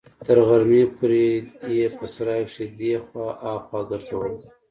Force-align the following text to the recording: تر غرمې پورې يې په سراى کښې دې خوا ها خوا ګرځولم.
تر 0.25 0.37
غرمې 0.47 0.83
پورې 0.95 1.25
يې 1.77 1.85
په 1.97 2.05
سراى 2.13 2.41
کښې 2.49 2.65
دې 2.79 2.93
خوا 3.05 3.27
ها 3.41 3.53
خوا 3.65 3.81
ګرځولم. 3.91 4.35